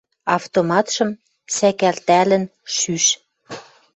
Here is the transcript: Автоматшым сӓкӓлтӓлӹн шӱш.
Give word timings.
Автоматшым 0.35 1.09
сӓкӓлтӓлӹн 1.55 2.43
шӱш. 2.75 3.05